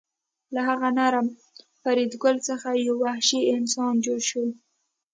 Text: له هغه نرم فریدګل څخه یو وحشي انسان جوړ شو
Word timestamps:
له 0.53 0.61
هغه 0.69 0.89
نرم 0.99 1.27
فریدګل 1.81 2.35
څخه 2.49 2.69
یو 2.85 2.95
وحشي 3.03 3.41
انسان 3.57 3.93
جوړ 4.05 4.19
شو 4.29 4.45